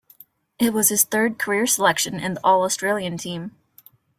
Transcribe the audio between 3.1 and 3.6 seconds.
team.